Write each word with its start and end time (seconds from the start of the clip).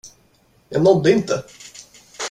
Jag 0.69 0.83
nådde 0.83 1.11
inte. 1.11 1.43